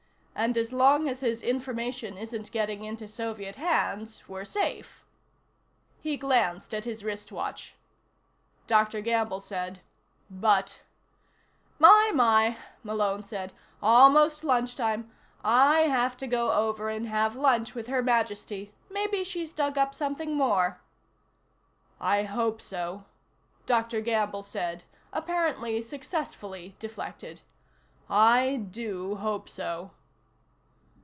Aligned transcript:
"And 0.33 0.57
as 0.57 0.73
long 0.73 1.07
as 1.07 1.19
his 1.19 1.43
information 1.43 2.17
isn't 2.17 2.51
getting 2.51 2.83
into 2.83 3.07
Soviet 3.07 3.57
hands, 3.57 4.23
we're 4.27 4.43
safe." 4.43 5.05
He 5.99 6.17
glanced 6.17 6.73
at 6.73 6.83
his 6.85 7.03
wristwatch. 7.03 7.75
Dr. 8.65 9.01
Gamble 9.01 9.39
said: 9.41 9.81
"But" 10.31 10.81
"My, 11.85 12.09
my," 12.15 12.57
Malone 12.81 13.21
said. 13.21 13.53
"Almost 13.83 14.43
lunchtime. 14.43 15.11
I 15.43 15.81
have 15.81 16.17
to 16.17 16.25
go 16.25 16.51
over 16.51 16.89
and 16.89 17.05
have 17.05 17.35
lunch 17.35 17.75
with 17.75 17.85
Her 17.85 18.01
Majesty. 18.01 18.73
Maybe 18.89 19.23
she's 19.23 19.53
dug 19.53 19.77
up 19.77 19.93
something 19.93 20.33
more." 20.35 20.81
"I 21.99 22.23
hope 22.23 22.61
so," 22.61 23.05
Dr. 23.67 24.01
Gamble 24.01 24.41
said, 24.41 24.85
apparently 25.13 25.83
successfully 25.83 26.75
deflected. 26.79 27.41
"I 28.09 28.55
do 28.55 29.17
hope 29.17 29.47
so." 29.47 29.91